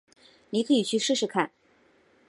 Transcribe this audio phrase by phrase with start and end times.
[0.49, 1.51] 妳可以去试试看